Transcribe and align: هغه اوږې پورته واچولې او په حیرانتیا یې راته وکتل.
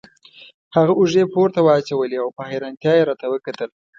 هغه 0.75 0.93
اوږې 0.99 1.23
پورته 1.33 1.59
واچولې 1.63 2.17
او 2.23 2.29
په 2.37 2.41
حیرانتیا 2.49 2.91
یې 2.97 3.03
راته 3.09 3.25
وکتل. 3.33 3.69